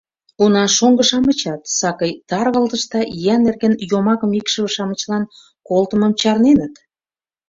[0.43, 5.23] Уна, шоҥго-шамычат сакый таргылтыш да ия нерген йомакым икшыве-шамычлан
[5.67, 6.75] колтымым чарненыт.